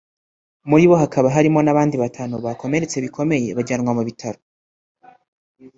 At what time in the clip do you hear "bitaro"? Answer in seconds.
4.07-4.39